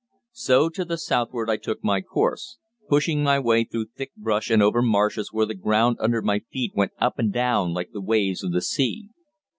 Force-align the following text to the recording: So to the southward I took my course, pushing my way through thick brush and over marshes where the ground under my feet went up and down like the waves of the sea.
So 0.33 0.69
to 0.69 0.83
the 0.83 0.97
southward 0.97 1.47
I 1.47 1.57
took 1.57 1.83
my 1.83 2.01
course, 2.01 2.57
pushing 2.89 3.21
my 3.21 3.37
way 3.37 3.63
through 3.65 3.85
thick 3.95 4.09
brush 4.15 4.49
and 4.49 4.59
over 4.59 4.81
marshes 4.81 5.29
where 5.31 5.45
the 5.45 5.53
ground 5.53 5.97
under 5.99 6.23
my 6.23 6.39
feet 6.39 6.71
went 6.73 6.93
up 6.97 7.19
and 7.19 7.31
down 7.31 7.71
like 7.75 7.91
the 7.91 8.01
waves 8.01 8.43
of 8.43 8.51
the 8.51 8.63
sea. 8.63 9.09